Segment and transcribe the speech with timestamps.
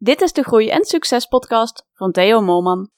[0.00, 2.88] Dit is de Groei en Succes podcast van Theo Moorman.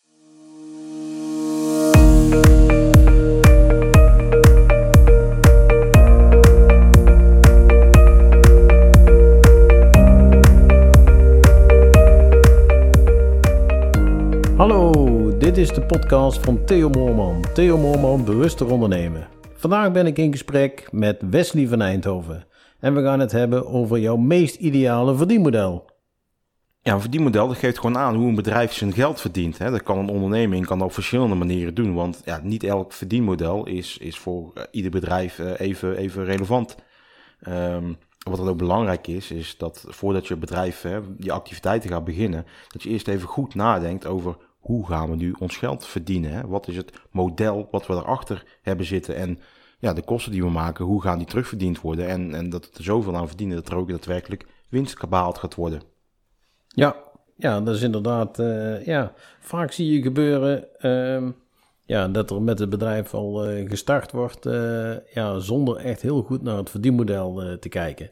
[14.56, 17.44] Hallo, dit is de podcast van Theo Moorman.
[17.54, 19.28] Theo Moorman, bewuster ondernemen.
[19.54, 22.46] Vandaag ben ik in gesprek met Wesley van Eindhoven.
[22.80, 25.89] En we gaan het hebben over jouw meest ideale verdienmodel.
[26.82, 29.58] Ja, een verdienmodel dat geeft gewoon aan hoe een bedrijf zijn geld verdient.
[29.58, 29.70] Hè.
[29.70, 31.94] Dat kan een onderneming kan dat op verschillende manieren doen.
[31.94, 36.76] Want ja, niet elk verdienmodel is, is voor eh, ieder bedrijf eh, even, even relevant.
[37.40, 42.04] Ehm, wat dan ook belangrijk is, is dat voordat je bedrijf hè, je activiteiten gaat
[42.04, 46.32] beginnen, dat je eerst even goed nadenkt over hoe gaan we nu ons geld verdienen.
[46.32, 46.46] Hè?
[46.46, 49.38] Wat is het model wat we erachter hebben zitten en
[49.78, 52.08] ja, de kosten die we maken, hoe gaan die terugverdiend worden?
[52.08, 55.54] En, en dat we er zoveel aan verdienen dat er ook daadwerkelijk winst gebaald gaat
[55.54, 55.82] worden.
[56.74, 56.96] Ja,
[57.36, 61.30] ja dat is inderdaad, eh, ja, vaak zie je gebeuren ehm,
[61.84, 66.22] ja, dat er met het bedrijf al eh, gestart wordt, eh, ja, zonder echt heel
[66.22, 68.08] goed naar het verdienmodel te kijken.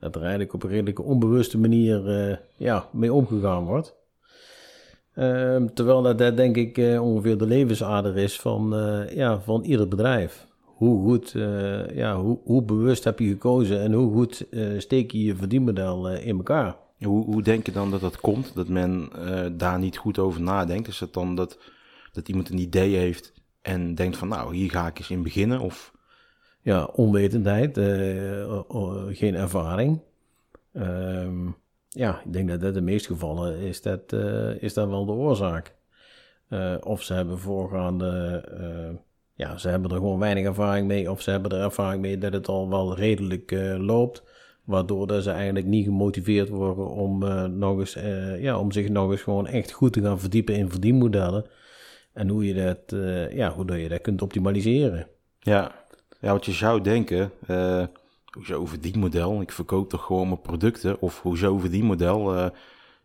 [0.00, 3.94] Dat er eigenlijk op een redelijke onbewuste manier ja, mee omgegaan wordt.
[5.14, 8.74] Ehm, terwijl dat, dat denk ik ongeveer de levensader is van,
[9.14, 11.34] ja, van ieder bedrijf hoe goed,
[11.94, 14.46] ja, hoe, hoe bewust heb je gekozen en hoe goed
[14.78, 16.76] steek je je verdienmodel in elkaar?
[17.02, 20.88] Hoe, denk je dan dat dat komt, dat men uh, daar niet goed over nadenkt?
[20.88, 21.58] Is het dan dat,
[22.12, 25.60] dat iemand een idee heeft en denkt van nou, hier ga ik eens in beginnen?
[25.60, 25.92] Of...
[26.60, 28.60] Ja, onwetendheid, uh,
[29.08, 30.00] geen ervaring.
[30.72, 31.48] Uh,
[31.88, 34.12] ja, ik denk dat dat de meeste gevallen is dat,
[34.58, 35.74] is dat wel de oorzaak.
[36.80, 38.88] of ze hebben voorgaande,
[39.34, 42.32] ja, ze hebben er gewoon weinig ervaring mee, of ze hebben er ervaring mee dat
[42.32, 44.22] het al wel redelijk loopt.
[44.64, 48.88] Waardoor dat ze eigenlijk niet gemotiveerd worden om, uh, nog eens, uh, ja, om zich
[48.88, 51.44] nog eens gewoon echt goed te gaan verdiepen in verdienmodellen.
[52.12, 55.06] En hoe je dat, uh, ja, hoe je dat kunt optimaliseren.
[55.38, 55.84] Ja,
[56.20, 57.30] ja wat je zou denken,
[58.30, 59.40] hoezo verdienmodel?
[59.40, 61.00] Ik verkoop toch gewoon mijn producten?
[61.00, 62.50] Of hoezo verdienmodel?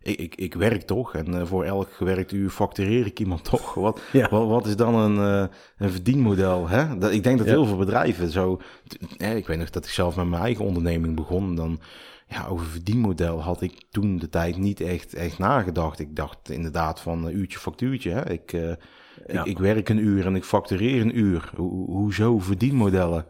[0.01, 3.73] Ik, ik, ik werk toch en uh, voor elk gewerkt uur factureer ik iemand toch.
[3.73, 4.29] Wat, ja.
[4.29, 6.67] wat, wat, is dan een, uh, een verdienmodel?
[6.67, 6.97] Hè?
[6.97, 8.61] Dat, ik denk dat heel veel bedrijven zo...
[9.17, 11.55] ik weet nog dat ik zelf met mijn eigen onderneming begon.
[11.55, 11.79] Dan,
[12.27, 15.99] ja, over verdienmodel had ik toen de tijd niet echt, echt nagedacht.
[15.99, 18.11] Ik dacht inderdaad van een uurtje factuurtje.
[18.11, 18.31] Hè?
[18.31, 18.71] Ik, uh,
[19.25, 21.51] ik, ik, werk een uur en ik factureer een uur.
[21.55, 23.25] Ho hoezo verdienmodellen?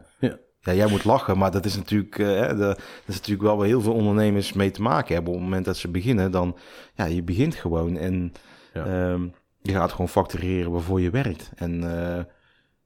[0.62, 3.80] Ja, jij moet lachen, maar dat is natuurlijk, uh, dat is natuurlijk wel waar heel
[3.80, 5.32] veel ondernemers mee te maken hebben.
[5.32, 6.56] Op het moment dat ze beginnen, dan,
[6.94, 8.32] ja, je begint gewoon en
[8.72, 9.10] ja.
[9.10, 11.50] um, je gaat gewoon factureren waarvoor je werkt.
[11.54, 12.18] En uh,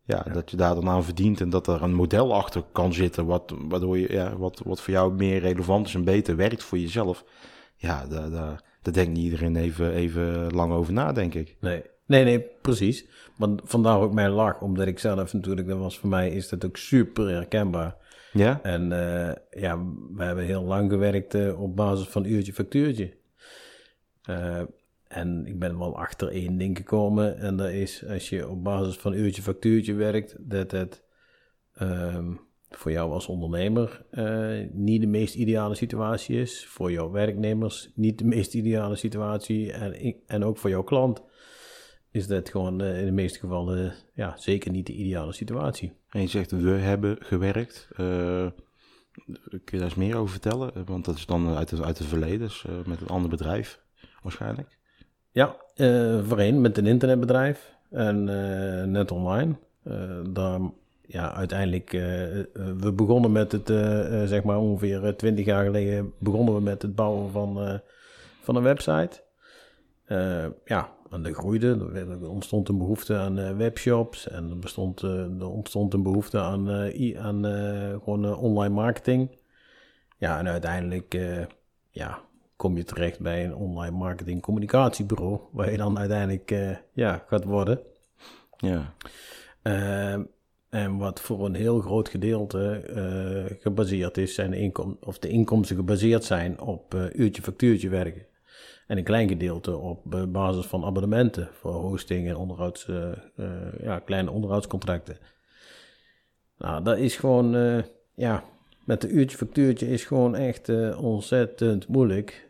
[0.06, 2.92] ja, ja, dat je daar dan aan verdient en dat er een model achter kan
[2.92, 6.62] zitten, wat, waardoor je, ja, wat, wat voor jou meer relevant is en beter werkt
[6.62, 7.24] voor jezelf.
[7.76, 11.56] Ja, daar, daar, daar denkt niet iedereen even, even lang over na, denk ik.
[11.60, 13.06] Nee, nee, nee, precies.
[13.37, 16.65] Want vandaar ook mijn lach, omdat ik zelf natuurlijk, dat was voor mij, is dat
[16.65, 17.97] ook super herkenbaar.
[18.32, 18.60] Ja?
[18.62, 19.32] En uh,
[19.62, 23.14] ja, we hebben heel lang gewerkt uh, op basis van uurtje factuurtje.
[24.31, 24.62] Uh,
[25.09, 27.38] en ik ben wel achter één ding gekomen.
[27.38, 31.03] En dat is als je op basis van uurtje factuurtje werkt, dat het
[31.82, 34.04] um, voor jou als ondernemer
[34.72, 36.66] niet de meest ideale situatie is.
[36.66, 39.72] Voor jouw werknemers niet de meest ideale situatie.
[39.72, 41.22] En, en ook voor jouw klant
[42.14, 45.92] is dat gewoon uh, in de meeste gevallen ja, zeker niet de ideale situatie.
[46.10, 47.88] En je zegt we hebben gewerkt.
[47.91, 47.97] Uh,
[49.48, 50.84] kun je daar eens meer over vertellen?
[50.84, 53.80] Want dat is dan uit, het, uit het verleden, dus, met een ander bedrijf
[54.22, 54.78] waarschijnlijk.
[55.30, 55.56] Ja,
[56.26, 58.25] voorheen met een internetbedrijf en
[58.91, 59.54] net online.
[60.32, 60.60] daar,
[61.06, 61.91] ja, uiteindelijk,
[62.78, 63.69] we begonnen met het,
[64.28, 67.81] zeg maar ongeveer twintig jaar geleden, begonnen we met het bouwen van,
[68.42, 69.22] van een website.
[70.64, 71.91] ja, en dat groeide.
[71.94, 76.41] Er ontstond een behoefte aan uh, webshops en er, bestond, uh, er ontstond een behoefte
[76.41, 77.44] aan, uh, aan
[78.04, 79.30] gewoon online marketing.
[80.19, 81.19] Ja, en uiteindelijk
[81.91, 82.20] ja,
[82.56, 87.81] kom je terecht bij een online marketing communicatiebureau, waar je dan uiteindelijk ja, gaat worden.
[88.56, 88.94] Ja.
[89.62, 90.22] Ehm,
[90.69, 92.82] en wat voor een heel groot gedeelte
[93.61, 98.26] gebaseerd is, zijn de, inkom of de inkomsten gebaseerd zijn op uurtje-factuurtje werken.
[98.86, 103.12] En een klein gedeelte op basis van abonnementen voor hosting en onderhouds, uh,
[103.82, 105.16] ja, kleine onderhoudscontracten.
[106.58, 107.82] Nou, dat is gewoon, uh,
[108.14, 108.44] ja,
[108.84, 112.46] met de uurtje factuurtje is gewoon echt ontzettend moeilijk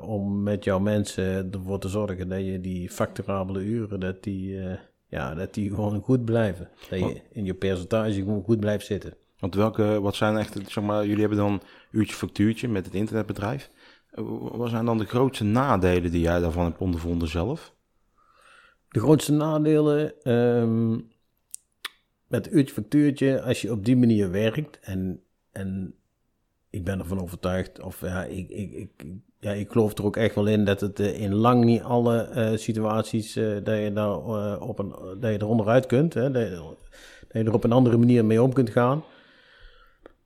[0.00, 4.58] om met jouw mensen ervoor te zorgen dat je die facturabele uren, dat die,
[5.06, 6.68] ja, dat die gewoon goed blijven.
[6.90, 9.14] Dat je in je percentage gewoon goed blijft zitten.
[9.38, 13.70] Want welke, wat zijn echt, zeg maar, jullie hebben dan uurtje factuurtje met het internetbedrijf.
[14.14, 17.74] Wat zijn dan de grootste nadelen die jij daarvan hebt ondervonden zelf?
[18.88, 20.98] De grootste nadelen ehm,
[22.26, 25.22] met uurtje factuurtje, als je op die manier werkt en,
[25.52, 25.94] en
[26.70, 29.06] ik ben ervan overtuigd, of ja, ik, ik, ik,
[29.38, 32.28] ja, ik geloof er ook echt wel in dat het uh, in lang niet alle
[32.34, 36.74] uh, situaties uh, dat je daar op een, dat je er kunt, hè, dat je
[37.28, 39.04] er op een andere manier mee om kunt gaan.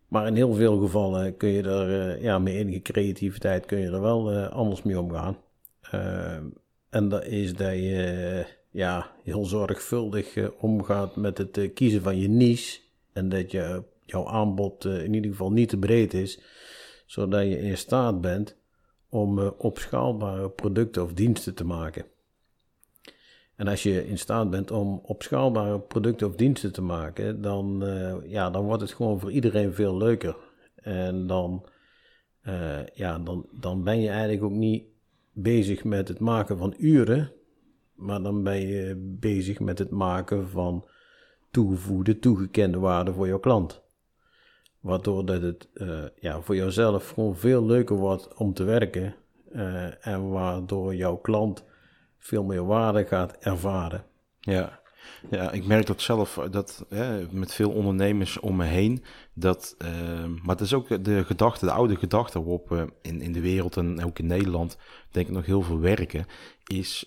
[0.09, 4.01] Maar in heel veel gevallen kun je er ja, met enige creativiteit kun je er
[4.01, 5.37] wel anders mee omgaan.
[6.91, 12.81] en dat is dat je ja, heel zorgvuldig omgaat met het kiezen van je niche.
[13.13, 16.41] En dat je, jouw aanbod in ieder geval niet te breed is,
[17.07, 18.57] zodat je in staat bent
[19.09, 22.05] om opschaalbare producten of diensten te maken.
[23.57, 28.15] En als je in staat bent om opschaalbare producten of diensten te maken, dan, uh,
[28.25, 30.37] ja, dan wordt het gewoon voor iedereen veel leuker.
[30.75, 31.67] En dan,
[32.43, 34.85] uh, ja, dan, dan ben je eigenlijk ook niet
[35.33, 37.33] bezig met het maken van uren,
[37.95, 40.89] maar dan ben je bezig met het maken van
[41.51, 43.85] toegevoegde, toegekende waarde voor jouw klant.
[44.81, 49.15] Waardoor dat het uh, ja, voor jouzelf gewoon veel leuker wordt om te werken.
[50.01, 51.65] En waardoor jouw klant
[52.27, 54.05] veel meer waarde gaat ervaren.
[54.41, 54.81] Ja,
[55.31, 59.05] ja ik merk dat zelf dat, hè, met veel ondernemers om me heen.
[59.35, 59.89] Dat, uh,
[60.25, 63.77] maar het is ook de gedachte, de oude gedachte waarop we in, in de wereld
[63.77, 64.79] en ook in Nederland
[65.11, 66.27] denk ik nog heel veel werken.
[66.65, 67.07] Is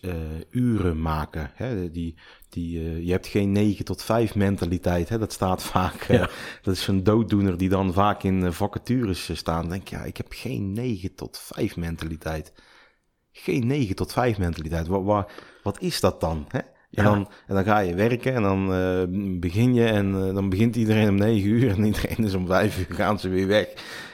[0.49, 1.51] uren maken.
[1.53, 2.15] Hè, die,
[2.49, 5.09] die, uh, je hebt geen 9 tot 5 mentaliteit.
[5.09, 5.17] Hè?
[5.17, 6.07] Dat staat vaak.
[6.09, 6.25] Uh,
[6.61, 9.69] dat is een dooddoener die dan vaak in uh, vacatures staan.
[9.69, 12.53] denk ja, ik heb geen 9 tot 5 mentaliteit.
[13.31, 14.87] Geen 9 tot 5 mentaliteit.
[14.87, 15.31] Wat, wat,
[15.63, 16.45] wat is dat dan?
[16.47, 16.59] Hè?
[16.59, 17.03] En, ja.
[17.03, 21.15] dan, en dan ga je werken en dan begin je en dan begint iedereen om
[21.15, 23.67] 9 uur en iedereen is om 5 uur gaan ze weer weg.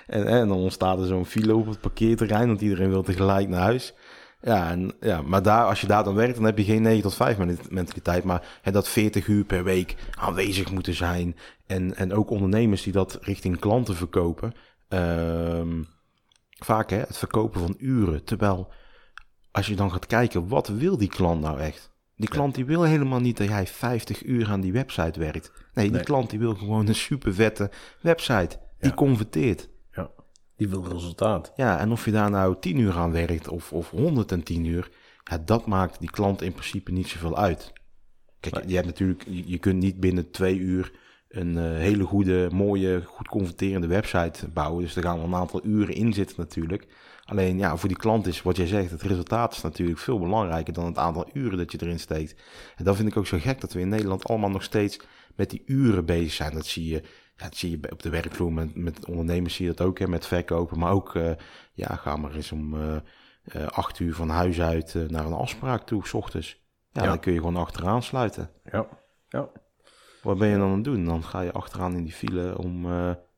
[0.07, 3.61] En, en dan ontstaat er zo'n file op het parkeerterrein, want iedereen wil tegelijk naar
[3.61, 3.93] huis.
[4.41, 7.01] Ja, en, ja, maar daar, als je daar dan werkt, dan heb je geen 9
[7.01, 7.37] tot 5
[7.69, 8.23] mentaliteit.
[8.23, 11.35] Maar hè, dat 40 uur per week aanwezig moeten zijn.
[11.65, 14.53] En, en ook ondernemers die dat richting klanten verkopen.
[14.89, 15.87] Um,
[16.49, 18.23] vaak hè, het verkopen van uren.
[18.23, 18.71] Terwijl,
[19.55, 21.91] als je dan gaat kijken, wat wil die klant nou echt?
[22.15, 25.51] Die klant die wil helemaal niet dat jij 50 uur aan die website werkt.
[25.73, 26.03] Nee, die nee.
[26.03, 27.71] klant die wil gewoon een super vette
[28.01, 28.59] website.
[28.79, 28.95] Die ja.
[28.95, 29.69] converteert.
[30.57, 31.53] Die wil resultaat.
[31.55, 34.89] Ja, en of je daar nou 10 uur aan werkt of, of 110 uur,
[35.23, 37.73] ja, dat maakt die klant in principe niet zoveel uit.
[38.39, 40.91] Kijk, je, hebt natuurlijk, je, kunt niet binnen twee uur
[41.29, 44.83] een uh, hele goede, mooie, goed converterende website bouwen.
[44.83, 46.87] Dus er gaan wel een aantal uren in zitten natuurlijk.
[47.25, 50.73] Alleen ja, voor die klant is wat jij zegt, het resultaat is natuurlijk veel belangrijker
[50.73, 52.41] dan het aantal uren dat je erin steekt.
[52.75, 54.99] En dat vind ik ook zo gek dat we in Nederland allemaal nog steeds
[55.35, 56.53] met die uren bezig zijn.
[56.53, 57.03] Dat zie je
[57.37, 60.07] ja, dat zie je op de werkvloer met, met ondernemers zie je dat ook, hè,
[60.07, 60.79] met verkopen.
[60.79, 61.31] Maar ook, uh,
[61.73, 62.95] ja, ga maar eens om uh,
[63.55, 66.63] uh, acht uur van huis uit naar een afspraak toe, s ochtends.
[66.91, 68.51] Ja, ja, dan kun je gewoon achteraan sluiten.
[68.71, 68.87] Ja,
[69.27, 69.49] ja.
[70.21, 71.05] Wat ben je dan aan het doen?
[71.05, 72.87] Dan ga je achteraan in die file om,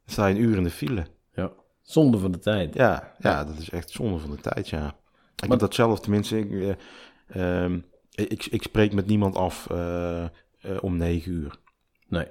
[0.05, 1.07] sta je een uur in de file.
[1.87, 2.73] Zonde van de tijd.
[2.73, 4.87] Ja, ja, dat is echt zonde van de tijd, ja.
[4.87, 6.77] Ik maar, heb dat zelf, tenminste, ik,
[7.35, 9.67] um, ik, ik spreek met niemand af
[10.81, 11.55] om negen uur.
[12.07, 12.27] Nee.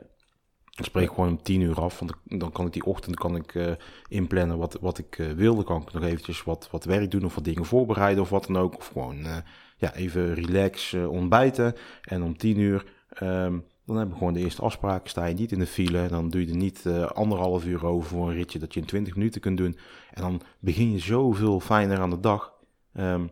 [0.77, 3.55] Ik spreek gewoon om tien uur af, want dan kan ik die ochtend kan ik,
[3.55, 3.73] uh,
[4.09, 5.55] inplannen wat, wat ik uh, wil.
[5.55, 8.47] Dan kan ik nog eventjes wat, wat werk doen of wat dingen voorbereiden of wat
[8.47, 8.77] dan ook.
[8.77, 9.37] Of gewoon uh,
[9.77, 11.75] ja, even relax ontbijten.
[12.03, 12.85] En om tien uur,
[13.23, 15.09] um, dan hebben we gewoon de eerste afspraak.
[15.09, 18.29] Sta je niet in de file, dan doe je er niet anderhalf uur over voor
[18.29, 19.79] een ritje dat je in twintig minuten kunt doen.
[20.13, 22.53] En dan begin je zoveel fijner aan de dag.
[22.95, 23.31] Um,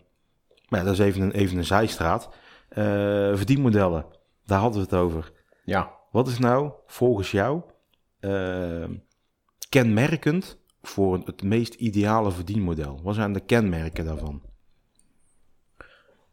[0.68, 2.28] maar ja, dat is even een, even een zijstraat.
[3.34, 4.06] verdienmodellen,
[4.44, 5.32] daar hadden we het over.
[5.64, 5.90] Ja.
[6.10, 7.62] Wat is nou volgens jou
[8.20, 8.88] uh,
[9.68, 13.00] kenmerkend voor het meest ideale verdienmodel?
[13.02, 14.42] Wat zijn de kenmerken daarvan?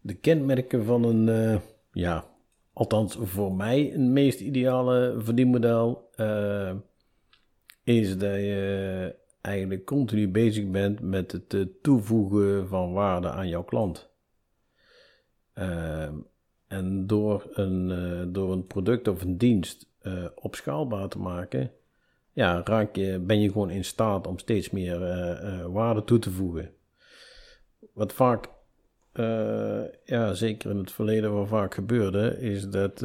[0.01, 1.59] De kenmerken van een, uh,
[1.91, 2.25] ja,
[2.73, 6.73] althans voor mij een meest ideale verdienmodel uh,
[7.83, 14.09] is dat je eigenlijk continu bezig bent met het toevoegen van waarde aan jouw klant.
[15.55, 16.09] Uh,
[16.67, 21.71] en door een, uh, door een product of een dienst uh, opschaalbaar te maken,
[22.33, 24.99] ja, raak je, ben je gewoon in staat om steeds meer
[25.71, 26.73] waarde toe te voegen.
[27.93, 28.49] Wat vaak,
[30.05, 32.99] ja, zeker in het verleden wat vaak gebeurde, is dat,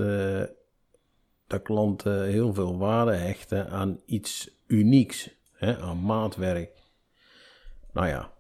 [1.47, 6.71] dat klanten heel veel waarde hechten aan iets unieks, hè, aan maatwerk.
[7.93, 8.35] Nou ja,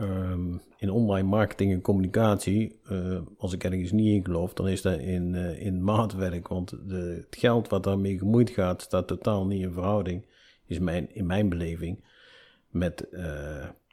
[0.00, 4.82] Um, in online marketing en communicatie, uh, als ik ergens niet in geloof, dan is
[4.82, 6.48] dat in, in maatwerk.
[6.48, 10.26] Want de, het geld wat daarmee gemoeid gaat, staat totaal niet in verhouding,
[10.66, 12.04] is mijn, in mijn beleving,
[12.68, 13.08] met,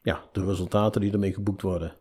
[0.02, 1.96] ja, de resultaten die ermee geboekt worden.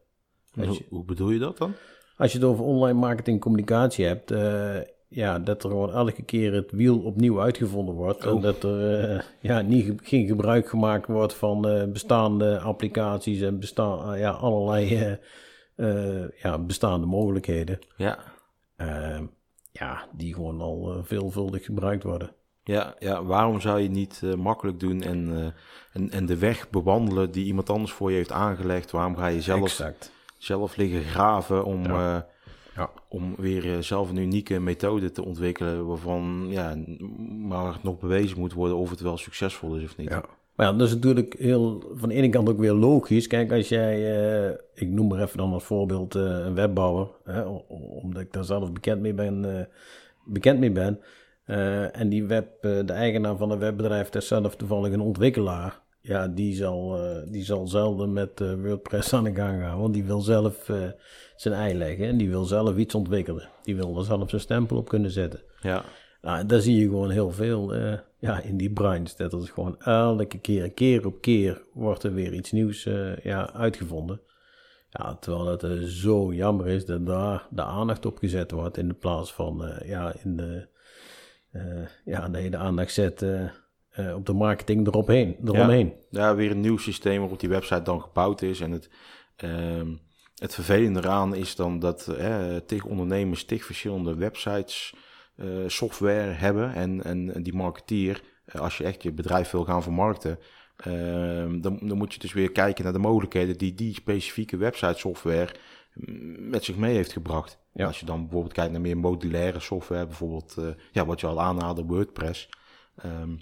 [0.55, 1.73] Hoe, je, hoe bedoel je dat dan?
[2.17, 4.77] als je het over online marketing communicatie hebt, eh,
[5.09, 8.25] ja, dat er gewoon elke keer het wiel opnieuw uitgevonden wordt.
[8.25, 8.43] En Oh.
[8.43, 13.59] dat er eh, ja, niet, ge- geen gebruik gemaakt wordt van eh, bestaande applicaties en
[13.61, 15.19] bestaan, ja, allerlei
[16.43, 17.79] ja, bestaande mogelijkheden.
[17.97, 18.19] Ja.
[19.73, 22.35] Ja, die gewoon al veelvuldig gebruikt worden.
[22.65, 25.53] Ja, ja, waarom zou je niet makkelijk doen en,
[25.93, 28.91] en, en de weg bewandelen die iemand anders voor je heeft aangelegd?
[28.91, 30.13] Waarom ga je zelf, Exact.
[30.43, 32.17] Zelf liggen graven om, Ja.
[32.17, 32.23] eh,
[32.77, 32.91] Ja.
[33.09, 36.77] om weer eh, zelf een unieke methode te ontwikkelen waarvan ja,
[37.39, 40.09] maar nog bewezen moet worden of het wel succesvol is of niet?
[40.09, 40.25] Ja.
[40.57, 43.27] Maar ja, dat is natuurlijk heel, van de ene kant ook weer logisch.
[43.27, 43.95] Kijk, als jij,
[44.49, 47.43] eh, ik noem maar even dan als voorbeeld eh, een webbouwer, hè,
[48.03, 49.65] omdat ik daar zelf bekend mee ben, eh,
[50.25, 51.01] bekend mee ben.
[51.45, 55.01] eh, en die web, eh, de eigenaar van een webbedrijf, dat is zelf toevallig een
[55.01, 55.81] ontwikkelaar.
[56.03, 59.95] Ja, die zal, eh, die zal zelden met eh, WordPress aan de gang gaan, want
[59.95, 60.77] die wil zelf eh,
[61.37, 63.49] zijn ei leggen en die wil zelf iets ontwikkelen.
[63.63, 65.41] Die wil er zelf zijn stempel op kunnen zetten.
[65.61, 65.85] Ja,
[66.23, 67.75] Nou, daar zie je gewoon heel veel
[68.19, 69.15] ja, in die branche.
[69.17, 72.83] Dat is gewoon elke keer, keer op keer, wordt er weer iets nieuws
[73.23, 74.21] ja, uitgevonden.
[74.91, 78.95] Ja, terwijl het zo jammer is dat daar de aandacht op gezet wordt in de
[78.95, 80.67] plaats van, ja, in de,
[82.05, 83.25] ja, dat je de aandacht zet
[83.93, 85.93] eh, op de marketing eropheen, eromheen.
[86.11, 88.61] ja, weer een nieuw systeem waarop die website dan gebouwd is.
[88.61, 88.91] En het,
[89.37, 89.89] ehm,
[90.43, 94.95] het vervelende eraan is dan dat eh, tig ondernemers tig verschillende websites,
[95.37, 96.75] eh, software hebben.
[96.75, 100.39] En, en, en die marketeer, eh, als je echt je bedrijf wil gaan vermarkten,
[100.77, 104.99] ehm, dan, dan moet je dus weer kijken naar de mogelijkheden die die specifieke website
[104.99, 105.55] software
[105.95, 107.59] mm, met zich mee heeft gebracht.
[107.73, 107.87] Ja.
[107.87, 110.57] Als je dan bijvoorbeeld kijkt naar meer modulaire software, bijvoorbeeld
[110.93, 112.49] ja, wat je al aanhaalde, WordPress.
[112.97, 113.35] Ehm,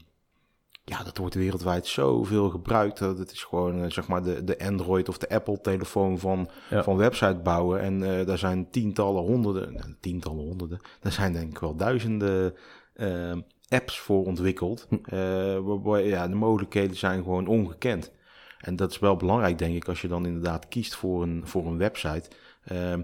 [0.90, 2.98] ja, dat wordt wereldwijd zoveel gebruikt.
[2.98, 6.48] Dat het is gewoon eh, zeg maar de, de Android of de Apple telefoon van,
[6.70, 6.82] Ja.
[6.82, 7.80] van website bouwen.
[7.80, 10.80] En eh, daar zijn tientallen, honderden, nou, tientallen, honderden.
[11.00, 12.54] Daar zijn denk ik wel duizenden
[12.94, 13.36] eh,
[13.68, 14.86] apps voor ontwikkeld.
[15.04, 18.12] Eh, waarbij ja, de mogelijkheden zijn gewoon ongekend.
[18.58, 21.66] En dat is wel belangrijk, denk ik, als je dan inderdaad kiest voor een, voor
[21.66, 22.30] een website.
[22.64, 23.02] Ehm,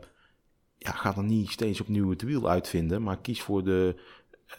[0.79, 4.01] ja, ga dan niet steeds opnieuw het wiel uitvinden, maar kies voor de,
[4.47, 4.59] eh,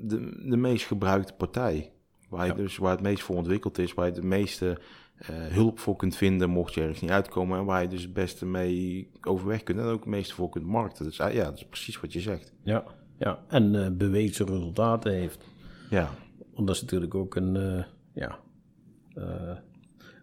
[0.00, 1.92] de, de meest gebruikte partij.
[2.28, 2.58] Waar, je Ja.
[2.58, 4.78] dus, waar het meest voor ontwikkeld is, waar je de meeste
[5.16, 7.58] eh, hulp voor kunt vinden, mocht je ergens niet uitkomen.
[7.58, 10.64] En waar je dus het beste mee overweg kunt en ook het meeste voor kunt
[10.66, 11.04] markten.
[11.04, 12.52] Dus ah, ja, dat is precies wat je zegt.
[12.62, 12.84] Ja,
[13.18, 13.44] ja.
[13.48, 15.44] en eh, bewezen resultaten heeft.
[15.90, 16.10] Ja,
[16.54, 18.38] Want dat is natuurlijk ook een, ja,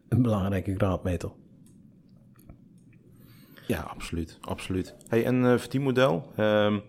[0.10, 1.32] een belangrijke graadmeter.
[3.68, 4.38] ja absoluut.
[4.42, 4.96] absoluut.
[5.08, 6.32] Hey, en verdienmodel.
[6.36, 6.80] Ehm,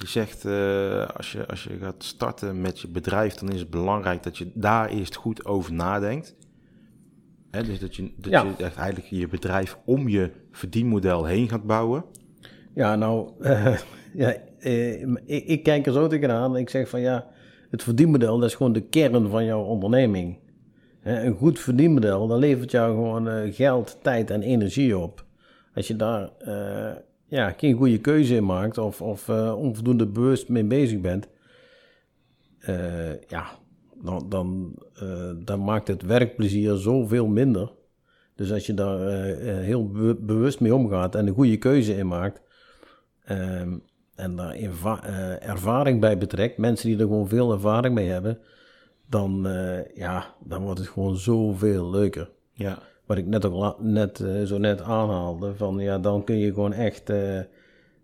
[0.00, 3.70] je zegt, eh, als, je, als je gaat starten met je bedrijf, dan is het
[3.70, 6.36] belangrijk dat je daar eerst goed over nadenkt.
[7.50, 8.42] Hè, dus dat je, dat Ja.
[8.42, 12.04] je echt eigenlijk je bedrijf om je verdienmodel heen gaat bouwen.
[12.74, 13.78] Ja, nou, eh,
[14.14, 16.56] ja, eh, ik, ik kijk er zo tegenaan.
[16.56, 17.26] Ik zeg van ja,
[17.70, 20.38] het verdienmodel dat is gewoon de kern van jouw onderneming.
[21.02, 25.24] Een goed verdienmodel, dat levert jou gewoon geld, tijd en energie op.
[25.74, 26.30] Als je daar
[27.26, 31.28] ja, geen goede keuze in maakt of, of eh, onvoldoende bewust mee bezig bent,
[32.58, 33.46] eh, ja,
[34.02, 37.72] dan, dan, eh, dan maakt het werkplezier zoveel minder.
[38.34, 38.98] Dus als je daar
[39.44, 42.40] heel be- bewust mee omgaat en een goede keuze in maakt,
[43.24, 43.78] ehm,
[44.14, 45.02] en daar erva-
[45.40, 48.38] ervaring bij betrekt, mensen die er gewoon veel ervaring mee hebben,
[49.08, 49.48] dan,
[49.94, 52.30] ja, dan wordt het gewoon zoveel leuker.
[52.52, 56.38] Ja, Wat ik net ook la- net, eh, zo net aanhaalde, van ja, dan kun
[56.38, 57.38] je gewoon echt, eh,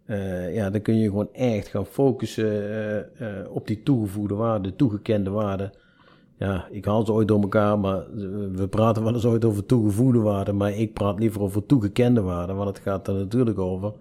[0.05, 3.09] eh, ja, dan kun je gewoon echt gaan focussen
[3.51, 5.71] op die toegevoegde waarde, toegekende waarde.
[6.39, 8.05] Ja, ik haal ze ooit door elkaar, maar
[8.53, 12.53] we praten wel eens ooit over toegevoegde waarde, maar ik praat liever over toegekende waarde,
[12.53, 13.93] want het gaat er natuurlijk over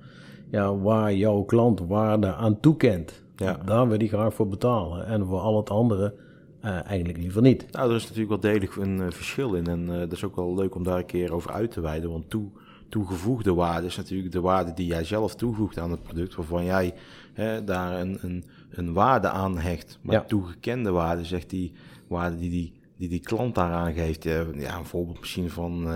[0.52, 3.24] ja, waar jouw klant waarde aan toekent.
[3.36, 3.60] Ja.
[3.66, 6.14] Daar wil hij graag voor betalen en voor al het andere
[6.62, 7.72] eh, eigenlijk liever niet.
[7.72, 9.68] nou, er is natuurlijk wel degelijk een eh, verschil in.
[9.68, 12.10] En eh, dat is ook wel leuk om daar een keer over uit te wijden.
[12.12, 12.50] Want toe,
[12.90, 16.36] toegevoegde waarde is natuurlijk de waarde die jij zelf toevoegt aan het product.
[16.36, 16.94] Waarvan jij
[17.34, 20.00] hè, daar een, een, een waarde aan hecht.
[20.02, 20.24] Maar Ja.
[20.24, 21.72] toegekende waarde zegt die
[22.08, 24.24] waarde die die, die, die klant daaraan geeft.
[24.24, 25.88] Ja, een voorbeeld misschien van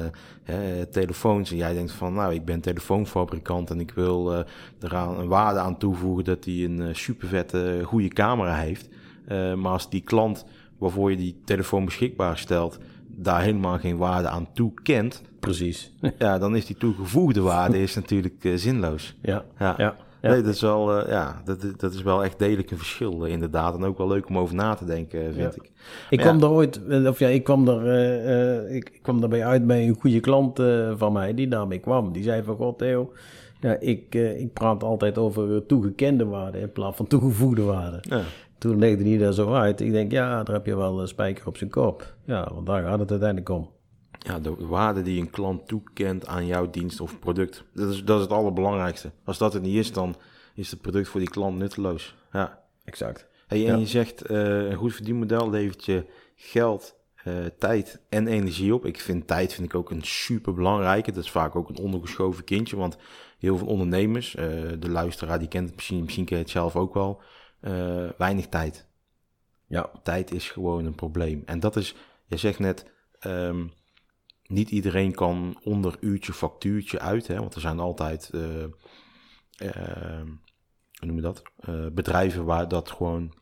[0.43, 1.51] hè, telefoons.
[1.51, 4.45] En jij denkt van, nou, ik ben telefoonfabrikant en ik wil
[4.81, 8.89] eraan een waarde aan toevoegen dat hij een supervette goede camera heeft.
[9.27, 10.45] Eh, maar als die klant
[10.77, 12.77] waarvoor je die telefoon beschikbaar stelt,
[13.07, 15.93] daar helemaal geen waarde aan toekent, Precies.
[16.19, 19.15] ja, dan is die toegevoegde waarde is natuurlijk eh, zinloos.
[19.21, 19.73] ja, Ja.
[19.77, 19.95] ja.
[20.21, 23.75] Nee, dat is wel, eh, ja, dat, dat is wel echt degelijk een verschil, inderdaad.
[23.75, 25.61] En ook wel leuk om over na te denken, vind Ja.
[25.63, 25.71] ik.
[26.09, 29.87] Ik Maar kwam er ooit, of ja, ik kwam eh, ik, kwam daarbij uit bij
[29.87, 30.61] een goede klant
[30.97, 32.11] van mij die daarmee kwam.
[32.11, 33.11] Die zei van, god Theo,
[33.59, 37.99] ja, ik, ik praat altijd over toegekende waarden in plaats van toegevoegde waarden.
[38.01, 38.21] Ja.
[38.63, 39.81] Toen legde hij daar zo uit.
[39.81, 42.15] Ik denk, ja, daar heb je wel een spijker op zijn kop.
[42.25, 43.69] Ja, want daar gaat het uiteindelijk om.
[44.19, 47.63] ja, de waarde die een klant toekent aan jouw dienst of product.
[47.73, 49.11] Dat is, dat is het allerbelangrijkste.
[49.23, 50.15] Als dat er niet is, dan
[50.55, 52.15] is het product voor die klant nutteloos.
[52.31, 52.61] Ja.
[52.83, 53.27] Exact.
[53.47, 53.77] Hey, en Ja.
[53.79, 56.05] je zegt, eh, een goed verdienmodel levert je
[56.35, 58.85] geld, eh, tijd en energie op.
[58.85, 61.11] Ik vind tijd vind ik ook een super belangrijke.
[61.11, 62.97] Dat is vaak ook een ondergeschoven kindje, want
[63.39, 64.45] heel veel ondernemers, eh,
[64.79, 67.21] de luisteraar die kent het misschien, misschien ken je het zelf ook wel,
[67.63, 68.87] eh, weinig tijd.
[69.67, 71.41] Ja, Tijd is gewoon een probleem.
[71.45, 73.67] En dat is, je zegt net, ehm,
[74.47, 78.63] niet iedereen kan onder uurtje factuurtje uit, hè, want er zijn altijd, eh,
[79.57, 80.27] ehm,
[80.99, 83.33] hoe noem je dat, Eh, bedrijven waar dat gewoon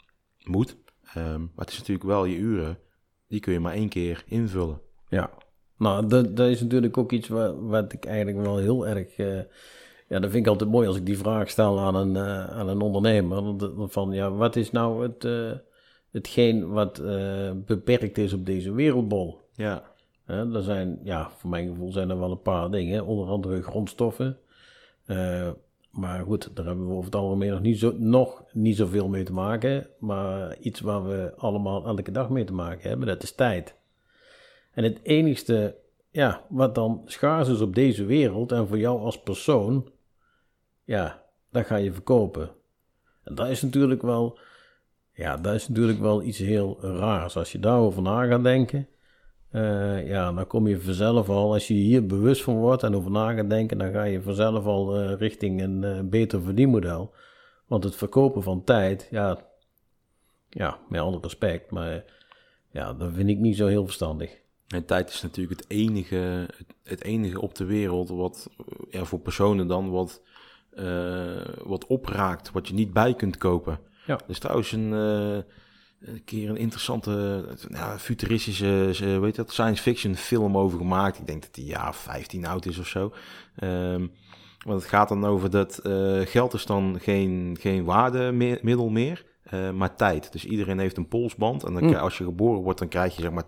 [0.43, 0.77] moet.
[1.03, 2.79] Ehm, maar het is natuurlijk wel je uren,
[3.27, 4.81] die kun je maar één keer invullen.
[5.09, 5.29] ja.
[5.77, 9.15] Nou, dat, dat is natuurlijk ook iets wat, wat ik eigenlijk wel heel erg...
[10.11, 12.67] ja, dat vind ik altijd mooi als ik die vraag stel aan een, eh, aan
[12.67, 13.55] een ondernemer.
[13.89, 15.51] Van, ja, wat is nou het, eh,
[16.11, 19.39] hetgeen wat eh, beperkt is op deze wereldbol?
[19.55, 19.83] Ja,
[20.25, 23.05] er zijn, ja, voor mijn gevoel zijn er wel een paar dingen.
[23.05, 24.37] Onder andere grondstoffen.
[25.91, 29.23] Maar goed, daar hebben we over het algemeen nog niet, zo, nog niet zoveel mee
[29.23, 29.87] te maken.
[29.99, 33.75] Maar iets waar we allemaal elke dag mee te maken hebben, dat is tijd.
[34.71, 35.75] En het enigste,
[36.09, 39.91] ja, wat dan schaars is op deze wereld en voor jou als persoon,
[40.83, 42.51] ja, dat ga je verkopen.
[43.23, 44.39] En dat is natuurlijk wel,
[45.13, 47.37] ja, dat is natuurlijk wel iets heel raars.
[47.37, 48.87] Als je daarover na gaat denken,
[49.51, 53.11] eh, ja, dan kom je vanzelf al, als je hier bewust van wordt en over
[53.11, 57.13] na gaat denken, dan ga je vanzelf al eh, richting een eh, beter verdienmodel.
[57.67, 59.45] Want het verkopen van tijd, ja,
[60.49, 62.03] ja, met alle respect, maar
[62.69, 64.39] ja, dat vind ik niet zo heel verstandig.
[64.67, 66.49] en tijd is natuurlijk het enige,
[66.83, 68.49] het, enige op de wereld wat,
[68.89, 70.21] ja, voor personen dan, wat,
[71.63, 73.79] wat opraakt, wat je niet bij kunt kopen.
[74.05, 74.19] Ja.
[74.27, 75.43] Is trouwens een, eh,
[76.13, 81.19] een keer een interessante, ja, futuristische, eh, weet je dat, science fiction film over gemaakt.
[81.19, 83.13] Ik denk dat die jaar 15 oud is of zo.
[83.55, 84.07] Ehm,
[84.65, 89.71] want het gaat dan over dat eh, geld is dan geen, geen waardemiddel meer, eh,
[89.71, 90.31] maar tijd.
[90.31, 91.63] Dus iedereen heeft een polsband.
[91.63, 91.87] En dan, Mm.
[91.89, 93.43] krijg- als je geboren wordt, dan krijg je zeg maar,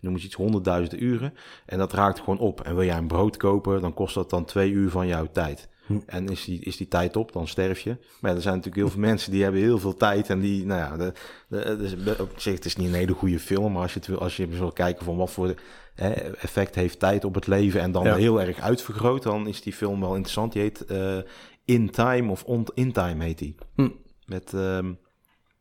[0.00, 1.34] noem eens iets, honderdduizenden uren.
[1.66, 2.60] En dat raakt gewoon op.
[2.60, 5.68] En wil jij een brood kopen, dan kost dat dan twee uur van jouw tijd.
[5.86, 5.98] Hm.
[6.06, 7.96] En is die, is die tijd op, dan sterf je.
[8.20, 10.30] Maar ja, er zijn natuurlijk heel veel mensen die hebben heel veel tijd.
[10.30, 11.12] En die, nou ja,
[11.48, 13.72] de, de, op zich, het is niet een hele goede film.
[13.72, 15.54] Maar als je, het wil, als je wil kijken van wat voor
[15.94, 17.80] hè, effect heeft tijd op het leven.
[17.80, 18.14] En dan Ja.
[18.14, 20.52] heel erg uitvergroot, dan is die film wel interessant.
[20.52, 21.18] Die heet eh,
[21.64, 23.54] In Time of On In Time heet die.
[23.74, 23.88] Hm.
[24.26, 24.92] Met ehm,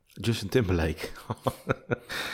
[0.07, 1.07] Justin Timberlake.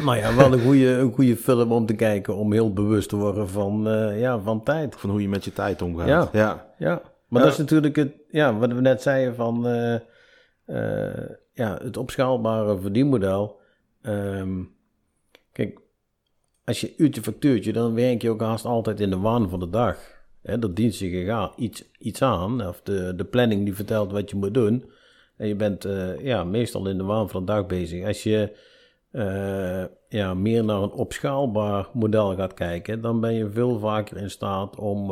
[0.04, 3.16] Nou ja, wel een goede, een goede film om te kijken, om heel bewust te
[3.16, 4.96] worden van, eh, ja, van tijd.
[4.98, 6.08] van hoe je met je tijd omgaat.
[6.08, 6.30] Ja.
[6.32, 6.70] ja.
[6.78, 7.02] Ja,
[7.32, 9.94] maar dat is natuurlijk het, ja, wat we net zeiden van eh,
[10.66, 13.60] eh, ja, het opschaalbare verdienmodel.
[14.02, 14.64] Ehm,
[15.52, 15.80] kijk,
[16.66, 19.70] als je uurtje factuurtje, dan werk je ook haast altijd in de waan van de
[19.70, 19.98] dag.
[20.42, 24.36] Hè, er dient zich iets, iets aan, of de, de planning die vertelt wat je
[24.36, 24.92] moet doen.
[25.38, 28.06] En je bent eh, ja, meestal in de waan van de dag bezig.
[28.06, 28.58] Als je
[30.10, 34.76] ja, meer naar een opschaalbaar model gaat kijken, dan ben je veel vaker in staat
[34.76, 35.12] om,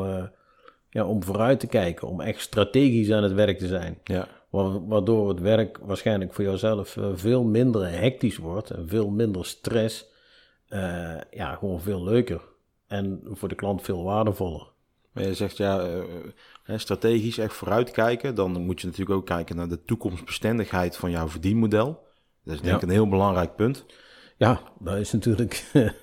[0.89, 3.99] ja, om vooruit te kijken, om echt strategisch aan het werk te zijn.
[4.03, 4.27] ja.
[4.49, 9.45] Wa- Waardoor het werk waarschijnlijk voor jouzelf eh, veel minder hectisch wordt en veel minder
[9.45, 10.05] stress.
[10.67, 12.41] Eh, ja, gewoon veel leuker.
[12.87, 14.67] En voor de klant veel waardevoller.
[15.11, 15.79] Maar je zegt ja,
[16.65, 18.35] eh, strategisch echt vooruitkijken.
[18.35, 21.85] Dan moet je natuurlijk ook kijken naar de toekomstbestendigheid van jouw verdienmodel.
[22.43, 22.87] Dat is denk ik Ja.
[22.87, 23.85] een heel belangrijk punt.
[24.37, 25.65] Ja, dat is natuurlijk.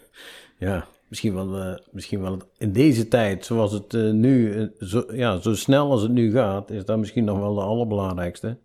[0.59, 5.05] ja, misschien wel, eh, misschien wel in deze tijd, zoals het eh, nu, eh, zo,
[5.13, 8.59] ja, zo snel als het nu gaat, is dat misschien nog wel de allerbelangrijkste.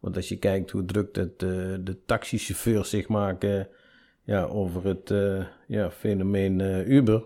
[0.00, 3.68] Want als je kijkt hoe druk de taxichauffeurs zich maken
[4.24, 5.14] ja, over het
[5.66, 6.60] ja, fenomeen
[6.92, 7.22] Uber,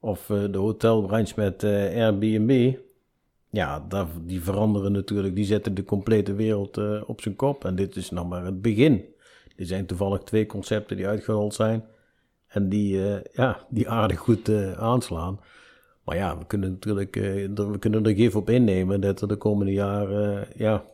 [0.00, 2.74] of de hotelbranche met Airbnb.
[3.50, 7.64] Ja, dat, die veranderen natuurlijk, die zetten de complete wereld op zijn kop.
[7.64, 9.04] En dit is nog maar het begin.
[9.56, 11.84] Er zijn toevallig twee concepten die uitgerold zijn.
[12.48, 15.40] En die, eh, ja, die aardig goed eh, aanslaan.
[16.04, 19.28] Maar ja, we kunnen natuurlijk eh, er- we kunnen er gif op innemen dat er
[19.28, 20.84] de komende jaren ja,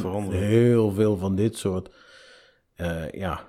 [0.00, 0.40] veranderen.
[0.40, 1.90] heel veel van dit soort
[3.12, 3.40] ja,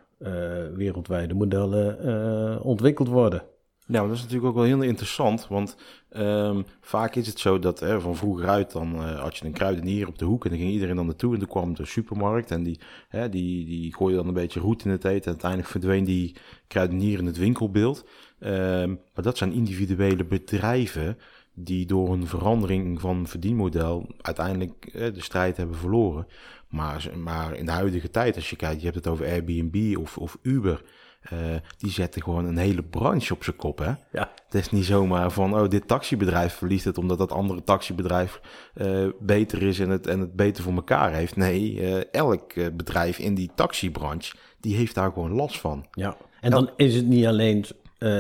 [0.73, 3.43] wereldwijde modellen ontwikkeld worden.
[3.87, 5.75] Maar dat is natuurlijk ook wel heel interessant, want
[6.09, 9.51] ehm, vaak is het zo dat hè, van vroeger uit dan uh, had je een
[9.51, 12.51] kruidenier op de hoek en dan ging iedereen dan naartoe en toen kwam de supermarkt
[12.51, 15.69] en die, hè, die, die gooide dan een beetje roet in het eten en uiteindelijk
[15.69, 16.35] verdween die
[16.67, 18.05] kruidenier in het winkelbeeld.
[18.39, 21.17] Ehm, maar dat zijn individuele bedrijven
[21.53, 26.27] die door een verandering van verdienmodel uiteindelijk de strijd hebben verloren.
[26.67, 30.17] Maar, maar in de huidige tijd, als je kijkt, je hebt het over Airbnb of,
[30.17, 30.83] of Uber.
[31.31, 31.39] Uh,
[31.77, 33.77] die zetten gewoon een hele branche op zijn kop.
[33.77, 33.91] Hè?
[34.11, 34.31] Ja.
[34.45, 38.41] Het is niet zomaar van, oh, dit taxibedrijf verliest het omdat dat andere taxibedrijf
[38.75, 41.35] uh, beter is en het, en het beter voor elkaar heeft.
[41.35, 45.85] Nee, uh, elk bedrijf in die taxibranche, die heeft daar gewoon last van.
[45.91, 47.65] Ja, en dan is het niet alleen,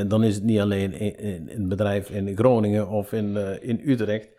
[0.07, 4.29] dan is het niet alleen in, in, in, bedrijf in Groningen of in, in Utrecht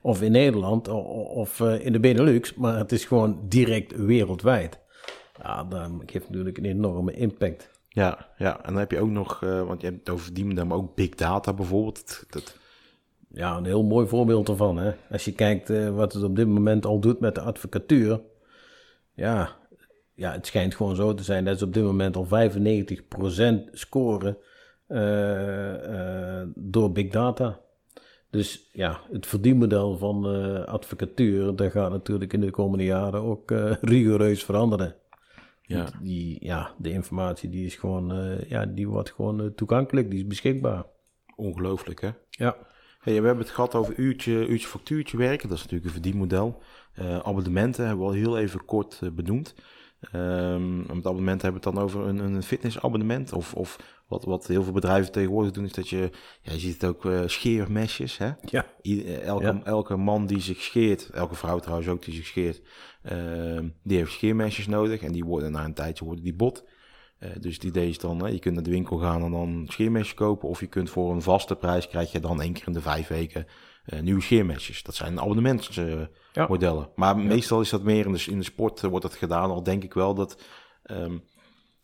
[0.00, 4.78] of in Nederland of in de Benelux, maar het is gewoon direct wereldwijd.
[5.42, 7.72] Ja, dat geeft natuurlijk een enorme impact.
[7.94, 10.44] Ja, ja, en dan heb je ook nog, uh, want je hebt het over die
[10.44, 12.24] maar ook big data bijvoorbeeld.
[12.30, 12.58] Dat...
[13.28, 14.76] Ja, een heel mooi voorbeeld ervan.
[14.76, 14.92] Hè?
[15.10, 18.20] Als je kijkt uh, wat het op dit moment al doet met de advocatuur.
[19.12, 19.56] Ja,
[20.14, 22.30] ja, het schijnt gewoon zo te zijn dat ze op dit moment al 95%
[23.72, 24.36] scoren
[24.88, 27.60] uh, door big data.
[28.30, 30.26] Dus ja, het verdienmodel van
[30.66, 34.94] advocatuur, dat gaat natuurlijk in de komende jaren ook rigoureus veranderen.
[35.66, 35.88] Ja.
[36.02, 40.18] Die, ja, de informatie die is gewoon, uh, ja, die wordt gewoon uh, toegankelijk, die
[40.18, 40.84] is beschikbaar.
[41.36, 42.10] Ongelooflijk, hè?
[42.30, 42.56] Ja.
[42.98, 45.48] Hey, we hebben het gehad over uurtje, uurtje factuurtje werken.
[45.48, 46.62] Dat is natuurlijk een verdienmodel.
[46.98, 49.54] Uh, abonnementen hebben we al heel even kort benoemd.
[50.12, 53.32] Um, met abonnementen hebben we het dan over een, een fitnessabonnement.
[53.32, 56.72] Of, of wat, wat heel veel bedrijven tegenwoordig doen, is dat je, ja, je ziet
[56.72, 58.18] het ook uh, scheermesjes.
[58.18, 58.30] Hè?
[58.44, 58.66] Ja.
[59.22, 62.62] elke, elke man die zich scheert, elke vrouw trouwens ook die zich scheert,
[63.12, 65.02] uh, die heeft scheermesjes nodig.
[65.02, 66.64] En die worden na een tijdje worden die bot.
[67.20, 70.14] Uh, dus het idee is dan, je kunt naar de winkel gaan en dan scheermesjes
[70.14, 70.48] kopen.
[70.48, 73.08] Of je kunt voor een vaste prijs, krijg je dan één keer in de vijf
[73.08, 73.46] weken
[74.00, 74.82] nieuwe scheermesjes.
[74.82, 76.08] Dat zijn abonnementsmodellen.
[76.82, 76.88] Ja.
[76.94, 79.50] Maar meestal is dat meer in de, in de sport wordt dat gedaan.
[79.50, 80.42] Al denk ik wel dat...
[80.90, 81.22] Um,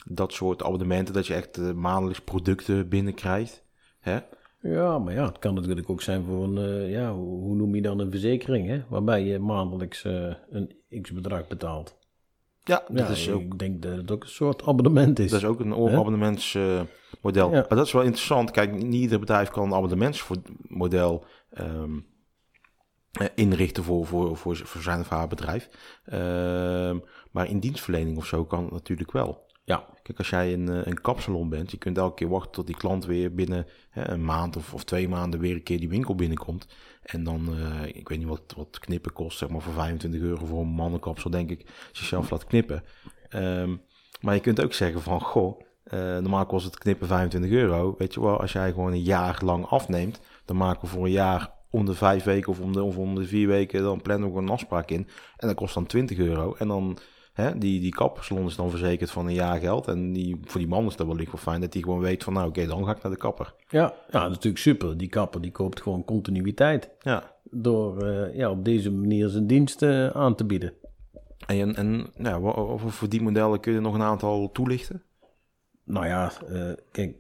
[0.05, 3.65] dat soort abonnementen, dat je echt uh, maandelijks producten binnenkrijgt.
[4.01, 4.19] Hè?
[4.61, 7.83] Ja, maar ja, het kan natuurlijk ook zijn voor een, uh, ja, hoe noem je
[7.83, 8.83] dan een verzekering, hè?
[8.89, 11.99] waarbij je maandelijks uh, een x-bedrag betaalt.
[12.65, 13.41] Ja, dat ja, is ook.
[13.41, 15.31] Ik denk dat het ook een soort abonnement is.
[15.31, 15.75] Dat is ook een
[17.23, 17.49] Ja.
[17.49, 18.51] Maar dat is wel interessant.
[18.51, 21.25] Kijk, niet ieder bedrijf kan een abonnementsmodel
[21.59, 22.07] um,
[23.35, 25.69] inrichten voor, voor, voor, voor zijn of haar bedrijf.
[26.13, 29.49] Um, maar in dienstverlening of zo kan het natuurlijk wel.
[29.65, 29.87] Ja.
[30.03, 32.77] Kijk, als jij een, eh, een kapsalon bent, je kunt elke keer wachten tot die
[32.77, 36.15] klant weer binnen hè, een maand of, of twee maanden weer een keer die winkel
[36.15, 36.67] binnenkomt.
[37.03, 40.47] En dan, uh, ik weet niet wat, wat knippen kost, zeg maar voor 25 euro
[40.47, 42.85] voor een mannenkapsel, denk ik, als je zelf laat knippen.
[43.35, 43.83] Um,
[44.21, 45.61] maar je kunt ook zeggen van, goh,
[45.95, 47.95] uh, normaal kost het knippen 25 euro.
[47.99, 51.11] Weet je wel, als jij gewoon een jaar lang afneemt, dan maken we voor een
[51.11, 54.27] jaar om de vijf weken of om de, of om de vier weken, dan plannen
[54.27, 55.09] we gewoon een afspraak in.
[55.37, 56.55] En dat kost dan 20 euro.
[56.59, 56.99] En dan
[57.33, 59.87] Hè, die, die kapsalon is dan verzekerd van een jaar geld.
[59.87, 62.33] En die, voor die man is dat wellicht wel fijn dat hij gewoon weet van...
[62.33, 63.55] nou oké, dan ga ik naar de kapper.
[63.69, 64.97] Ja, ja, natuurlijk super.
[64.97, 66.91] Die kapper die koopt gewoon continuïteit.
[67.01, 67.37] Ja.
[67.51, 70.73] Door uh, ja, op deze manier zijn diensten aan te bieden.
[71.47, 72.41] En, en ja,
[72.77, 75.03] voor die modellen kun je nog een aantal toelichten?
[75.85, 77.17] Nou ja, uh, kijk,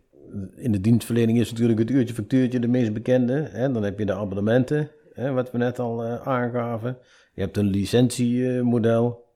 [0.57, 3.49] in de dienstverlening is natuurlijk het uurtje factuurtje de meest bekende.
[3.51, 3.73] Hè?
[3.73, 6.99] Dan heb je de abonnementen, hè, wat we net al uh, aangaven.
[7.35, 9.29] Je hebt een licentiemodel.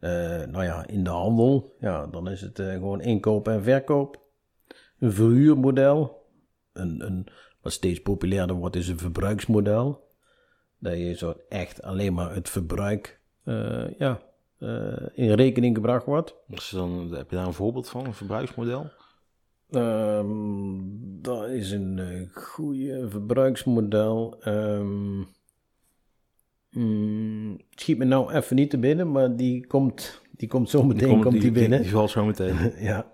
[0.00, 0.10] Uh,
[0.44, 4.20] nou ja, in de handel, ja, dan is het gewoon inkoop en verkoop.
[4.98, 6.22] Een verhuurmodel.
[6.72, 7.26] Een, een,
[7.62, 10.08] wat steeds populairder wordt, is een verbruiksmodel.
[10.78, 13.20] Dat je zo echt alleen maar het verbruik
[13.98, 14.20] ja,
[15.14, 16.34] in rekening gebracht wordt.
[16.46, 18.90] Dus dan, heb je daar een voorbeeld van, een verbruiksmodel?
[19.70, 24.36] Um, dat is een goede verbruiksmodel.
[24.46, 25.28] Um,
[26.74, 30.98] Mm, schiet me nou even niet te binnen, maar die komt, die komt zo meteen
[30.98, 31.82] die komt, komt die, binnen.
[31.82, 32.56] Die, valt zo meteen.
[32.78, 33.06] ja.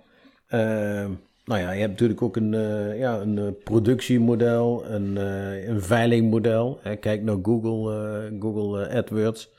[0.48, 1.10] Uh,
[1.44, 6.80] nou ja, je hebt natuurlijk ook een, uh, ja, een productiemodel, een, uh, een veilingmodel.
[7.00, 9.50] Kijk naar Google, Google AdWords.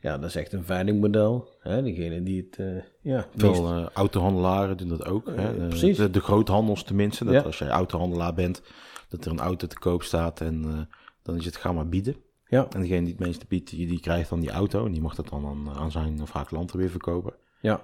[0.00, 1.48] Ja, dat is echt een veilingmodel.
[1.60, 1.82] Hè?
[1.82, 3.26] Degene die het, ja...
[3.36, 3.90] Veel meest...
[3.92, 5.26] autohandelaren doen dat ook.
[5.26, 5.52] Hè?
[5.68, 5.96] precies.
[5.96, 7.24] De, de groothandels tenminste.
[7.24, 8.62] Dat als jij autohandelaar bent,
[9.08, 10.88] dat er een auto te koop staat en
[11.22, 12.16] dan is het ga maar bieden.
[12.48, 12.66] Ja.
[12.70, 14.86] En degene die het meeste biedt, die, die krijgt dan die auto.
[14.86, 17.34] En die mag dat dan aan, aan zijn of haar klanten weer verkopen.
[17.60, 17.80] Ja.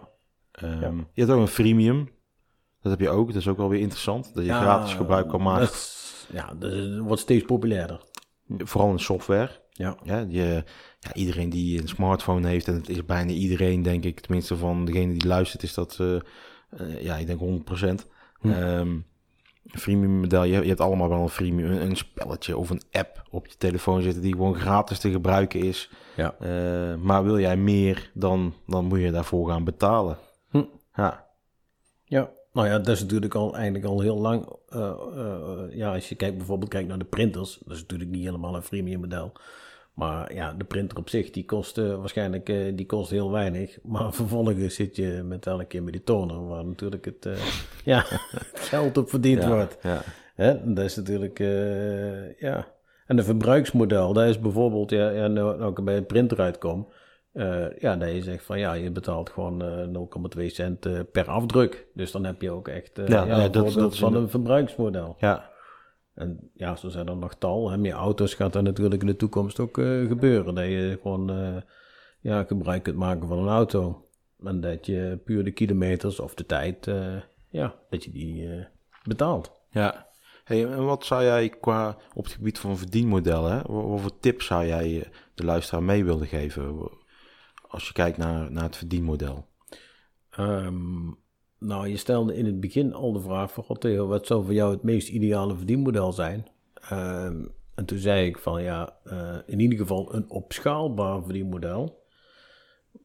[0.62, 0.90] Um, ja.
[1.12, 2.08] Je hebt ook een freemium.
[2.80, 3.26] Dat heb je ook.
[3.26, 4.34] Dat is ook wel weer interessant.
[4.34, 5.66] Dat je gratis gebruik kan maken.
[5.66, 8.00] Dat, ja, dat wordt steeds populairder.
[8.48, 9.50] Vooral in software.
[9.72, 9.96] Ja.
[10.02, 10.64] Ja, je,
[10.98, 14.84] ja, iedereen die een smartphone heeft, en het is bijna iedereen, denk ik, tenminste van
[14.84, 16.20] degene die luistert, is dat, uh,
[16.80, 18.06] uh, ja, ik denk 100%.
[18.40, 18.50] Hm.
[18.50, 19.06] Um,
[19.66, 22.82] een freemium model, je, je hebt allemaal wel een freemium, een, een spelletje of een
[22.92, 25.90] app op je telefoon zitten die gewoon gratis te gebruiken is.
[26.16, 26.34] Ja.
[26.38, 30.18] Eh, maar wil jij meer, dan, dan moet je daarvoor gaan betalen.
[30.50, 30.64] Hm.
[30.94, 31.26] Ja,
[32.04, 34.48] Ja, nou ja, dat is natuurlijk al eigenlijk al heel lang.
[35.70, 38.62] ja, als je kijkt bijvoorbeeld kijkt naar de printers, dat is natuurlijk niet helemaal een
[38.62, 39.32] freemium model.
[39.94, 43.78] Maar ja, de printer op zich, die kost eh, waarschijnlijk eh, die kost heel weinig.
[43.82, 47.32] Maar vervolgens zit je met elke keer met die toner, waar natuurlijk het, eh,
[47.92, 49.78] ja, het geld op verdiend ja, wordt.
[49.82, 50.00] ja.
[50.34, 50.72] Hè?
[50.74, 52.66] Dat is natuurlijk, eh, ja.
[53.06, 56.88] En de verbruiksmodel, dat is bijvoorbeeld, ja, ja nou, nou ik bij een printer uitkom,
[57.32, 59.86] eh, ja, dat je zegt van ja, je betaalt gewoon eh
[60.38, 61.86] 0,2 cent per afdruk.
[61.94, 65.16] Dus dan heb je ook echt Ja, ja, dat- dat is van een verbruiksmodel.
[65.18, 65.50] ja.
[66.14, 67.72] En ja, zo zijn er nog tal.
[67.72, 70.54] En meer auto's gaat dat natuurlijk in de toekomst ook eh, gebeuren.
[70.54, 71.56] Dat je gewoon eh,
[72.20, 74.08] ja, gebruik kunt maken van een auto.
[74.44, 77.16] En dat je puur de kilometers of de tijd, eh,
[77.48, 78.66] ja, dat je die
[79.04, 79.52] betaalt.
[79.70, 80.10] Ja.
[80.44, 84.18] Hey, en wat zou jij qua op het gebied van verdienmodellen, hè, wat, wat voor
[84.18, 86.90] tips zou jij de luisteraar mee willen geven
[87.68, 89.46] als je kijkt naar, naar het verdienmodel?
[90.30, 91.10] Ehm,
[91.62, 94.72] nou, je stelde in het begin al de vraag van, God wat zou voor jou
[94.72, 96.46] het meest ideale verdienmodel zijn?
[96.74, 97.44] Ehm,
[97.74, 102.02] en toen zei ik van, ja, eh, in ieder geval een opschaalbaar verdienmodel,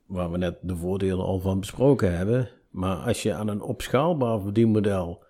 [0.06, 2.50] waar we net de voordelen al van besproken hebben.
[2.70, 5.24] Maar als je aan een opschaalbaar verdienmodel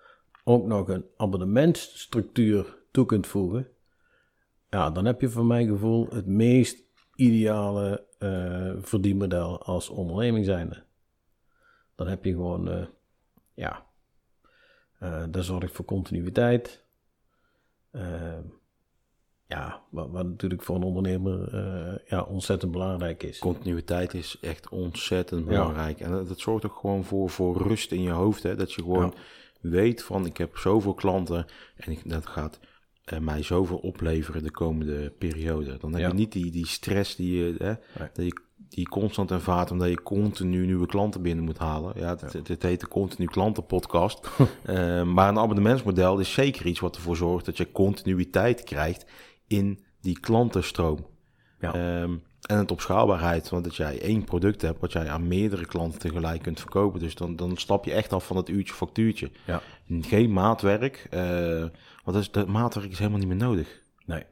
[0.44, 3.68] ook nog een abonnementstructuur toe kunt voegen,
[4.70, 6.84] ja, dan heb je voor mijn gevoel het meest
[7.16, 10.84] ideale eh, verdienmodel als onderneming zijnde.
[11.96, 12.86] Dan heb je gewoon, eh,
[13.58, 13.86] ja,
[15.00, 16.84] eh dat zorgt voor continuïteit.
[17.92, 18.40] Eh,
[19.48, 23.40] ja, wat, wat natuurlijk voor een ondernemer eh, ja, ontzettend belangrijk is.
[23.40, 25.48] Continuïteit is echt ontzettend Ja.
[25.48, 26.00] belangrijk.
[26.00, 28.44] En dat, dat zorgt ook gewoon voor, voor rust in je hoofd.
[28.44, 28.56] Hè?
[28.56, 29.14] Dat je gewoon
[29.62, 32.60] weet van ik heb zoveel klanten en ik, dat gaat
[33.04, 35.78] eh, mij zoveel opleveren de komende periode.
[35.78, 36.08] Dan heb Ja.
[36.08, 38.10] je niet die, die stress die je, hè, Nee.
[38.14, 41.94] dat je, die je constant ervaart omdat je continu nieuwe klanten binnen moet halen.
[41.96, 44.28] Ja, het, het heet de continu klantenpodcast.
[44.64, 49.06] Eh, maar een abonnementsmodel is zeker iets wat ervoor zorgt dat je continuïteit krijgt
[49.48, 51.06] in die klantenstroom.
[51.60, 51.74] Ja.
[51.74, 56.00] Ehm, en het opschaalbaarheid, want dat jij één product hebt wat jij aan meerdere klanten
[56.00, 57.00] tegelijk kunt verkopen.
[57.00, 59.32] Dus dan, dan stap je echt af van het uurtje factuurtje.
[59.46, 59.62] Ja,
[60.02, 61.72] Geen maatwerk, eh, want
[62.04, 63.82] dat, is, dat maatwerk is helemaal niet meer nodig.
[64.06, 64.24] nee.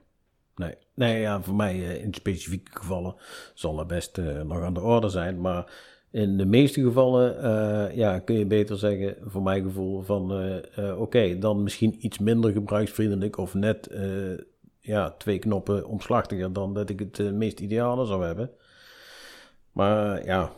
[0.56, 3.16] Nee, nee ja, voor mij eh, in specifieke gevallen
[3.54, 5.42] zal dat best eh, nog aan de orde zijn.
[5.42, 5.74] Maar
[6.12, 10.54] in de meeste gevallen eh, ja, kun je beter zeggen, voor mijn gevoel, van
[10.98, 13.90] oké, dan misschien iets minder gebruiksvriendelijk of net
[14.80, 18.52] ja, twee knoppen omslachtiger dan dat ik het meest ideale zou hebben.
[19.72, 20.52] Maar ja,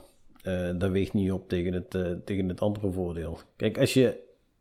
[0.77, 1.89] dat weegt niet op tegen het,
[2.25, 3.39] tegen het andere voordeel.
[3.55, 4.19] Kijk, als je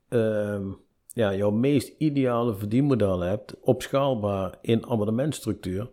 [0.08, 0.70] ehm,
[1.16, 5.90] ja, jouw meest ideale verdienmodel hebt, opschaalbaar in abonnementstructuur,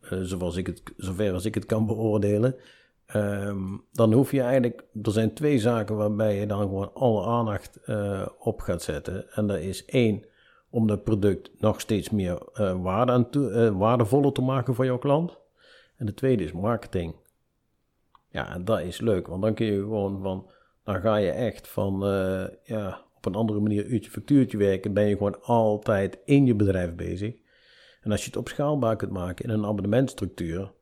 [0.00, 2.56] eh, zoals ik het, zover als ik het kan beoordelen,
[3.06, 7.76] ehm, dan hoef je eigenlijk, er zijn twee zaken waarbij je dan gewoon alle aandacht
[7.84, 9.32] eh, op gaat zetten.
[9.32, 10.24] En dat is één,
[10.70, 12.38] om dat product nog steeds meer
[12.82, 15.38] waarde aan waardevoller te maken voor jouw klant.
[15.96, 17.14] En de tweede is marketing.
[18.28, 20.50] Ja, en dat is leuk, want dan kun je gewoon van,
[20.84, 22.00] dan ga je echt van,
[22.62, 26.94] ja, op een andere manier uurtje factuurtje werken, ben je gewoon altijd in je bedrijf
[26.94, 27.34] bezig.
[28.00, 30.72] En als je het opschaalbaar kunt maken in een abonnementstructuur,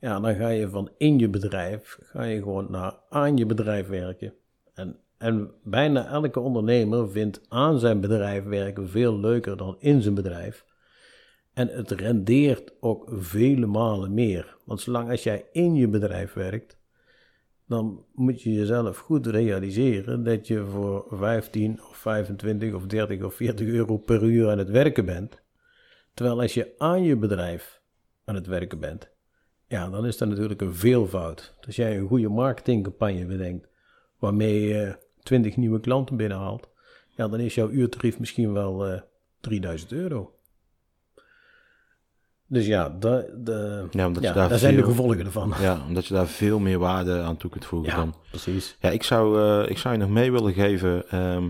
[0.00, 3.88] ja, dan ga je van in je bedrijf, ga je gewoon naar aan je bedrijf
[3.88, 4.34] werken.
[4.74, 10.14] En, en bijna elke ondernemer vindt aan zijn bedrijf werken veel leuker dan in zijn
[10.14, 10.64] bedrijf.
[11.52, 14.56] En het rendeert ook vele malen meer.
[14.64, 16.79] Want zolang als jij in je bedrijf werkt,
[17.70, 23.34] dan moet je jezelf goed realiseren dat je voor 15 of 25 of 30 of
[23.34, 25.40] 40 euro per uur aan het werken bent.
[26.14, 27.80] Terwijl als je aan je bedrijf
[28.24, 29.10] aan het werken bent,
[29.66, 31.54] ja, dan is dat natuurlijk een veelvoud.
[31.66, 33.68] Als jij een goede marketingcampagne bedenkt,
[34.18, 36.68] waarmee je 20 nieuwe klanten binnenhaalt,
[37.08, 39.00] ja, dan is jouw uurtarief misschien wel eh
[39.40, 40.34] 3000 euro.
[42.52, 45.54] Dus ja, de, Ja, omdat ja, je daar daar zijn de gevolgen ervan.
[45.60, 48.14] Ja, omdat je daar veel meer waarde aan toe kunt voegen Ja, dan.
[48.30, 48.76] precies.
[48.80, 51.08] Ja, ik zou, eh, ik zou je nog mee willen geven.
[51.08, 51.48] ehm,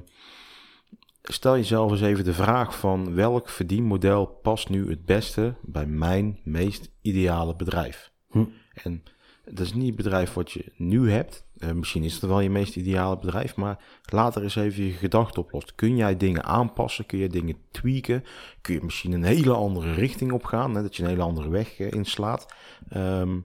[1.22, 6.38] stel jezelf eens even de vraag van welk verdienmodel past nu het beste bij mijn
[6.44, 8.10] meest ideale bedrijf?
[8.30, 8.44] Hm.
[8.74, 9.02] En
[9.44, 11.44] dat is niet het bedrijf wat je nu hebt.
[11.60, 13.78] Eh, misschien is het wel je meest ideale bedrijf, maar
[14.12, 15.74] laat er eens even je gedachten op los.
[15.74, 17.06] Kun jij dingen aanpassen?
[17.06, 18.24] Kun je dingen tweaken?
[18.60, 20.74] Kun je misschien een hele andere richting op gaan?
[20.74, 22.46] Dat je een hele andere weg eh, inslaat?
[22.88, 23.38] Ehm,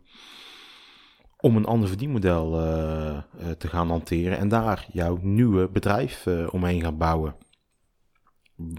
[1.39, 3.17] om een ander verdienmodel eh,
[3.57, 7.35] te gaan hanteren en daar jouw nieuwe bedrijf omheen gaan bouwen.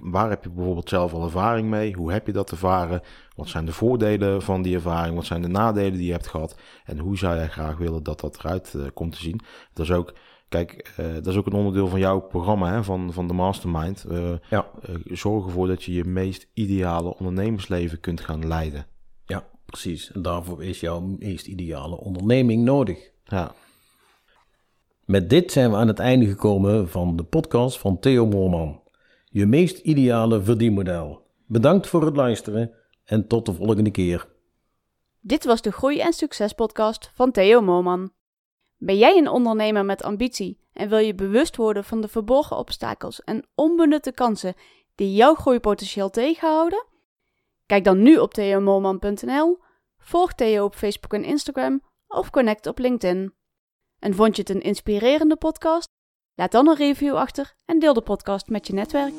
[0.02, 1.92] Waar heb je bijvoorbeeld zelf al ervaring mee?
[1.94, 3.00] Hoe heb je dat ervaren?
[3.36, 5.14] Wat zijn de voordelen van die ervaring?
[5.14, 6.58] Wat zijn de nadelen die je hebt gehad?
[6.84, 9.40] En hoe zou jij graag willen dat dat eruit uh, komt te zien?
[9.72, 10.14] Dat is ook,
[10.48, 14.04] kijk, uh, dat is ook een onderdeel van jouw programma, hè, van, van de Mastermind.
[14.10, 14.66] Uh, Ja.
[15.04, 18.86] zorg ervoor dat je je meest ideale ondernemersleven kunt gaan leiden.
[19.26, 20.12] Ja, precies.
[20.12, 23.10] En daarvoor is jouw meest ideale onderneming nodig.
[23.24, 23.52] Ja,
[25.04, 28.80] Met dit zijn we aan het einde gekomen van de podcast van Theo Moorman.
[29.36, 31.26] Je meest ideale verdienmodel.
[31.46, 34.28] Bedankt voor het luisteren en tot de volgende keer.
[35.20, 38.12] Dit was de Groei en Succes podcast van Theo Moman.
[38.76, 43.24] Ben jij een ondernemer met ambitie en wil je bewust worden van de verborgen obstakels
[43.24, 44.54] en onbenutte kansen
[44.94, 46.86] die jouw groeipotentieel tegenhouden?
[47.66, 49.58] Kijk dan nu op theomoman.nl,
[49.98, 53.34] volg Theo op Facebook en Instagram of connect op LinkedIn.
[53.98, 55.95] En vond je het een inspirerende podcast?
[56.38, 59.14] Laat dan een review achter en deel de podcast met je netwerk.